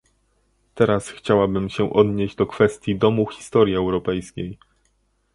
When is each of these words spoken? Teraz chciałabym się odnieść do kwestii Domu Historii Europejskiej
Teraz 0.75 1.09
chciałabym 1.09 1.69
się 1.69 1.93
odnieść 1.93 2.35
do 2.35 2.45
kwestii 2.47 2.95
Domu 2.95 3.27
Historii 3.27 3.75
Europejskiej 3.75 4.57